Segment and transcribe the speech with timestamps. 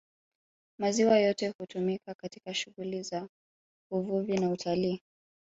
[0.79, 3.27] Maziwa yote hutumika katika shughuli za
[3.91, 5.01] Uvuvi na Utalii